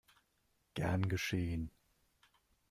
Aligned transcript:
Gern 0.73 1.09
geschehen! 1.09 1.69